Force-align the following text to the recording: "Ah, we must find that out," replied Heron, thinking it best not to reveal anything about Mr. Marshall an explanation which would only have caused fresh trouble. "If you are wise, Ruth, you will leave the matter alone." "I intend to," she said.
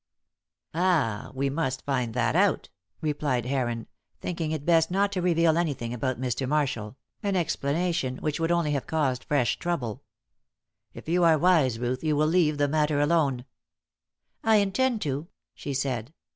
"Ah, 0.73 1.29
we 1.35 1.47
must 1.47 1.85
find 1.85 2.15
that 2.15 2.35
out," 2.35 2.69
replied 3.01 3.45
Heron, 3.45 3.85
thinking 4.19 4.49
it 4.51 4.65
best 4.65 4.89
not 4.89 5.11
to 5.11 5.21
reveal 5.21 5.59
anything 5.59 5.93
about 5.93 6.19
Mr. 6.19 6.49
Marshall 6.49 6.97
an 7.21 7.35
explanation 7.35 8.17
which 8.17 8.39
would 8.39 8.51
only 8.51 8.71
have 8.71 8.87
caused 8.87 9.23
fresh 9.23 9.59
trouble. 9.59 10.01
"If 10.95 11.07
you 11.07 11.23
are 11.23 11.37
wise, 11.37 11.77
Ruth, 11.77 12.03
you 12.03 12.15
will 12.15 12.25
leave 12.25 12.57
the 12.57 12.67
matter 12.67 12.99
alone." 12.99 13.45
"I 14.43 14.55
intend 14.55 15.03
to," 15.03 15.27
she 15.53 15.75
said. 15.75 16.15